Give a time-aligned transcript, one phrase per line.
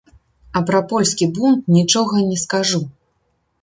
[0.59, 2.85] А пра польскі бунт нічога не скажу!